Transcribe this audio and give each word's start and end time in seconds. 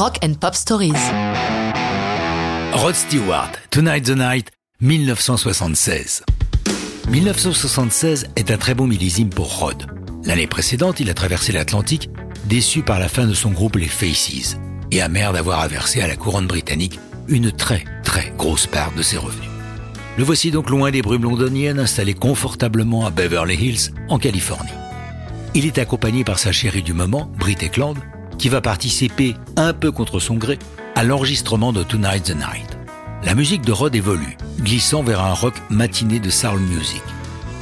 Rock 0.00 0.16
and 0.24 0.32
Pop 0.40 0.54
Stories. 0.54 0.94
Rod 2.72 2.94
Stewart, 2.94 3.50
Tonight 3.70 4.06
the 4.06 4.16
Night, 4.16 4.50
1976. 4.80 6.24
1976 7.10 8.28
est 8.34 8.50
un 8.50 8.56
très 8.56 8.72
bon 8.72 8.86
millésime 8.86 9.28
pour 9.28 9.58
Rod. 9.58 9.84
L'année 10.24 10.46
précédente, 10.46 11.00
il 11.00 11.10
a 11.10 11.12
traversé 11.12 11.52
l'Atlantique, 11.52 12.08
déçu 12.46 12.80
par 12.80 12.98
la 12.98 13.10
fin 13.10 13.26
de 13.26 13.34
son 13.34 13.50
groupe 13.50 13.76
Les 13.76 13.88
Faces, 13.88 14.56
et 14.90 15.02
amer 15.02 15.34
d'avoir 15.34 15.68
versé 15.68 16.00
à 16.00 16.08
la 16.08 16.16
couronne 16.16 16.46
britannique 16.46 16.98
une 17.28 17.52
très 17.52 17.84
très 18.02 18.32
grosse 18.38 18.66
part 18.66 18.92
de 18.96 19.02
ses 19.02 19.18
revenus. 19.18 19.50
Le 20.16 20.24
voici 20.24 20.50
donc 20.50 20.70
loin 20.70 20.90
des 20.90 21.02
brumes 21.02 21.24
londoniennes, 21.24 21.78
installé 21.78 22.14
confortablement 22.14 23.04
à 23.04 23.10
Beverly 23.10 23.54
Hills, 23.54 23.92
en 24.08 24.18
Californie. 24.18 24.70
Il 25.52 25.66
est 25.66 25.76
accompagné 25.76 26.24
par 26.24 26.38
sa 26.38 26.52
chérie 26.52 26.82
du 26.82 26.94
moment, 26.94 27.30
Britt 27.38 27.62
Eklund, 27.62 27.98
qui 28.40 28.48
va 28.48 28.62
participer, 28.62 29.36
un 29.56 29.74
peu 29.74 29.92
contre 29.92 30.18
son 30.18 30.36
gré, 30.36 30.58
à 30.96 31.04
l'enregistrement 31.04 31.74
de 31.74 31.82
Tonight 31.82 32.24
the 32.24 32.34
Night. 32.34 32.78
La 33.22 33.34
musique 33.34 33.60
de 33.60 33.70
Rod 33.70 33.94
évolue, 33.94 34.38
glissant 34.60 35.02
vers 35.02 35.20
un 35.20 35.34
rock 35.34 35.52
matiné 35.68 36.20
de 36.20 36.30
soul 36.30 36.58
music. 36.58 37.02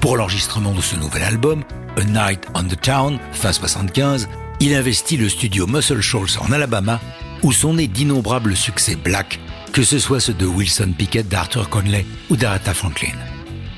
Pour 0.00 0.16
l'enregistrement 0.16 0.72
de 0.72 0.80
ce 0.80 0.94
nouvel 0.94 1.24
album, 1.24 1.64
A 1.96 2.04
Night 2.04 2.46
on 2.54 2.62
the 2.62 2.80
Town, 2.80 3.18
fin 3.32 3.52
75, 3.52 4.28
il 4.60 4.72
investit 4.72 5.16
le 5.16 5.28
studio 5.28 5.66
Muscle 5.66 6.00
Shoals 6.00 6.38
en 6.40 6.52
Alabama, 6.52 7.00
où 7.42 7.50
sont 7.50 7.74
nés 7.74 7.88
d'innombrables 7.88 8.54
succès 8.54 8.94
black, 8.94 9.40
que 9.72 9.82
ce 9.82 9.98
soit 9.98 10.20
ceux 10.20 10.34
de 10.34 10.46
Wilson 10.46 10.92
Pickett, 10.96 11.28
d'Arthur 11.28 11.68
Conley 11.70 12.06
ou 12.30 12.36
d'Aretha 12.36 12.72
Franklin. 12.72 13.16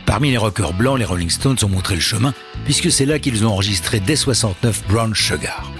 Parmi 0.05 0.31
les 0.31 0.37
rockers 0.37 0.75
blancs, 0.75 0.99
les 0.99 1.07
Rolling 1.07 1.31
Stones 1.31 1.57
ont 1.63 1.69
montré 1.69 1.95
le 1.95 2.03
chemin, 2.03 2.35
puisque 2.67 2.93
c'est 2.93 3.07
là 3.07 3.19
qu'ils 3.19 3.47
ont 3.47 3.53
enregistré 3.53 4.01
dès 4.01 4.17
69 4.17 4.85
Brown 4.87 5.15
Sugar. 5.15 5.71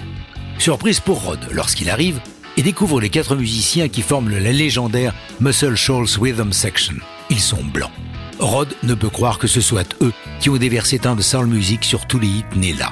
Surprise 0.61 0.99
pour 0.99 1.23
Rod 1.23 1.39
lorsqu'il 1.49 1.89
arrive 1.89 2.19
et 2.55 2.61
découvre 2.61 3.01
les 3.01 3.09
quatre 3.09 3.35
musiciens 3.35 3.89
qui 3.89 4.03
forment 4.03 4.29
la 4.29 4.51
légendaire 4.51 5.15
Muscle 5.39 5.73
Shoals 5.73 6.19
Rhythm 6.21 6.53
Section. 6.53 6.93
Ils 7.31 7.39
sont 7.39 7.63
blancs. 7.63 7.89
Rod 8.37 8.67
ne 8.83 8.93
peut 8.93 9.09
croire 9.09 9.39
que 9.39 9.47
ce 9.47 9.59
soit 9.59 9.95
eux 10.03 10.13
qui 10.39 10.51
ont 10.51 10.57
déversé 10.57 10.99
tant 10.99 11.15
de 11.15 11.23
soul 11.23 11.47
music 11.47 11.83
sur 11.83 12.05
tous 12.05 12.19
les 12.19 12.27
hits 12.27 12.43
nés 12.55 12.73
là. 12.73 12.91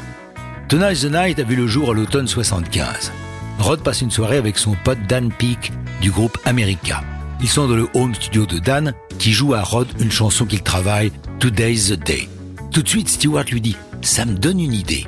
Tonight 0.67 1.01
the 1.01 1.11
Night 1.11 1.37
a 1.37 1.43
vu 1.43 1.55
le 1.55 1.67
jour 1.67 1.91
à 1.91 1.93
l'automne 1.93 2.27
75. 2.27 3.11
Rod 3.59 3.83
passe 3.83 4.01
une 4.01 4.09
soirée 4.09 4.37
avec 4.37 4.57
son 4.57 4.75
pote 4.83 5.05
Dan 5.07 5.31
Peake 5.31 5.71
du 6.01 6.09
groupe 6.09 6.39
America. 6.45 7.03
Ils 7.39 7.49
sont 7.49 7.67
dans 7.67 7.75
le 7.75 7.87
home 7.93 8.15
studio 8.15 8.47
de 8.47 8.57
Dan 8.57 8.95
qui 9.19 9.31
joue 9.31 9.53
à 9.53 9.61
Rod 9.61 9.87
une 9.99 10.11
chanson 10.11 10.47
qu'il 10.47 10.63
travaille, 10.63 11.11
Today's 11.37 11.89
the 11.89 12.03
Day. 12.03 12.29
Tout 12.71 12.81
de 12.81 12.89
suite, 12.89 13.09
Stewart 13.09 13.45
lui 13.51 13.61
dit 13.61 13.75
Ça 14.01 14.25
me 14.25 14.33
donne 14.33 14.59
une 14.59 14.73
idée. 14.73 15.05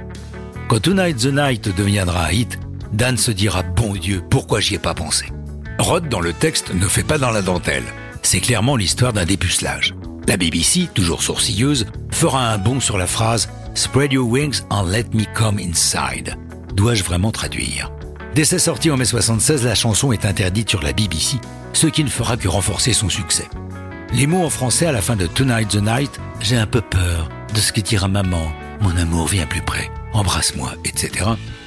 Quand 0.71 0.79
Tonight 0.79 1.17
the 1.17 1.25
Night 1.25 1.75
deviendra 1.75 2.27
un 2.27 2.31
hit, 2.31 2.57
Dan 2.93 3.17
se 3.17 3.31
dira 3.31 3.61
Bon 3.61 3.91
Dieu, 3.91 4.23
pourquoi 4.29 4.61
j'y 4.61 4.75
ai 4.75 4.79
pas 4.79 4.93
pensé? 4.93 5.25
Rod, 5.79 6.07
dans 6.07 6.21
le 6.21 6.31
texte, 6.31 6.73
ne 6.73 6.87
fait 6.87 7.03
pas 7.03 7.17
dans 7.17 7.29
la 7.29 7.41
dentelle. 7.41 7.83
C'est 8.21 8.39
clairement 8.39 8.77
l'histoire 8.77 9.11
d'un 9.11 9.25
dépucelage. 9.25 9.93
La 10.29 10.37
BBC, 10.37 10.87
toujours 10.93 11.23
sourcilleuse, 11.23 11.87
fera 12.09 12.53
un 12.53 12.57
bond 12.57 12.79
sur 12.79 12.97
la 12.97 13.05
phrase 13.05 13.49
Spread 13.75 14.13
your 14.13 14.25
wings 14.25 14.61
and 14.69 14.85
let 14.85 15.07
me 15.13 15.25
come 15.35 15.59
inside. 15.59 16.37
Dois-je 16.73 17.03
vraiment 17.03 17.31
traduire? 17.31 17.91
Dès 18.33 18.45
sa 18.45 18.57
sortie 18.57 18.91
en 18.91 18.95
mai 18.95 19.03
76, 19.03 19.65
la 19.65 19.75
chanson 19.75 20.13
est 20.13 20.23
interdite 20.23 20.69
sur 20.69 20.81
la 20.81 20.93
BBC, 20.93 21.35
ce 21.73 21.87
qui 21.87 22.05
ne 22.05 22.09
fera 22.09 22.37
que 22.37 22.47
renforcer 22.47 22.93
son 22.93 23.09
succès. 23.09 23.49
Les 24.13 24.25
mots 24.25 24.45
en 24.45 24.49
français 24.49 24.85
à 24.85 24.93
la 24.93 25.01
fin 25.01 25.17
de 25.17 25.27
Tonight 25.27 25.67
the 25.67 25.83
Night, 25.83 26.21
j'ai 26.39 26.55
un 26.55 26.65
peu 26.65 26.79
peur 26.79 27.27
de 27.53 27.59
ce 27.59 27.73
que 27.73 27.81
dira 27.81 28.07
maman, 28.07 28.53
mon 28.79 28.95
amour 28.95 29.27
vient 29.27 29.45
plus 29.45 29.61
près, 29.61 29.91
embrasse-moi, 30.13 30.73
etc., 30.85 31.25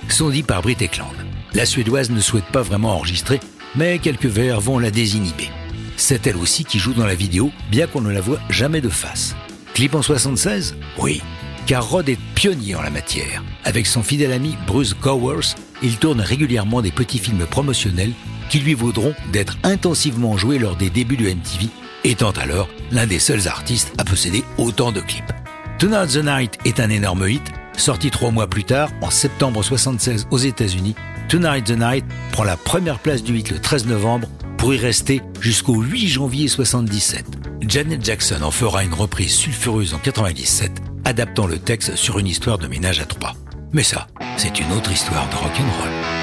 sont 0.08 0.30
dits 0.30 0.42
par 0.42 0.62
Brit 0.62 0.76
Eklund. 0.80 1.14
La 1.54 1.66
Suédoise 1.66 2.10
ne 2.10 2.20
souhaite 2.20 2.46
pas 2.46 2.62
vraiment 2.62 2.94
enregistrer, 2.94 3.40
mais 3.74 3.98
quelques 3.98 4.26
vers 4.26 4.60
vont 4.60 4.78
la 4.78 4.90
désinhiber. 4.90 5.50
C'est 5.96 6.26
elle 6.26 6.36
aussi 6.36 6.64
qui 6.64 6.78
joue 6.78 6.92
dans 6.92 7.06
la 7.06 7.14
vidéo, 7.14 7.50
bien 7.70 7.86
qu'on 7.86 8.00
ne 8.00 8.12
la 8.12 8.20
voit 8.20 8.40
jamais 8.50 8.80
de 8.80 8.88
face. 8.88 9.34
Clip 9.74 9.94
en 9.94 10.02
76 10.02 10.76
Oui, 10.98 11.22
car 11.66 11.88
Rod 11.88 12.08
est 12.08 12.18
pionnier 12.34 12.74
en 12.74 12.82
la 12.82 12.90
matière. 12.90 13.42
Avec 13.64 13.86
son 13.86 14.02
fidèle 14.02 14.32
ami 14.32 14.56
Bruce 14.66 14.94
Gowers, 15.00 15.54
il 15.82 15.96
tourne 15.96 16.20
régulièrement 16.20 16.82
des 16.82 16.90
petits 16.90 17.18
films 17.18 17.46
promotionnels 17.46 18.12
qui 18.50 18.58
lui 18.58 18.74
vaudront 18.74 19.14
d'être 19.32 19.56
intensivement 19.62 20.36
joués 20.36 20.58
lors 20.58 20.76
des 20.76 20.90
débuts 20.90 21.16
de 21.16 21.28
MTV, 21.28 21.68
étant 22.04 22.32
alors 22.32 22.68
l'un 22.90 23.06
des 23.06 23.18
seuls 23.18 23.48
artistes 23.48 23.92
à 23.98 24.04
posséder 24.04 24.44
autant 24.58 24.92
de 24.92 25.00
clips. 25.00 25.32
Tonight 25.78 26.12
the 26.12 26.24
Night 26.24 26.58
est 26.64 26.80
un 26.80 26.90
énorme 26.90 27.28
hit, 27.28 27.42
sorti 27.76 28.10
trois 28.10 28.30
mois 28.30 28.48
plus 28.48 28.64
tard, 28.64 28.90
en 29.00 29.10
septembre 29.10 29.62
76 29.62 30.26
aux 30.30 30.38
États-Unis. 30.38 30.94
Tonight 31.28 31.64
the 31.64 31.78
Night 31.78 32.04
prend 32.32 32.44
la 32.44 32.56
première 32.56 32.98
place 32.98 33.22
du 33.22 33.38
hit 33.38 33.50
le 33.50 33.58
13 33.58 33.86
novembre 33.86 34.28
pour 34.58 34.74
y 34.74 34.78
rester 34.78 35.22
jusqu'au 35.40 35.80
8 35.80 36.08
janvier 36.08 36.48
77. 36.48 37.24
Janet 37.62 38.04
Jackson 38.04 38.42
en 38.42 38.50
fera 38.50 38.84
une 38.84 38.94
reprise 38.94 39.34
sulfureuse 39.34 39.94
en 39.94 39.98
97, 39.98 40.70
adaptant 41.04 41.46
le 41.46 41.58
texte 41.58 41.96
sur 41.96 42.18
une 42.18 42.26
histoire 42.26 42.58
de 42.58 42.66
ménage 42.66 43.00
à 43.00 43.04
trois. 43.04 43.34
Mais 43.72 43.82
ça, 43.82 44.06
c'est 44.36 44.60
une 44.60 44.72
autre 44.72 44.92
histoire 44.92 45.28
de 45.30 45.36
rock'n'roll. 45.36 46.13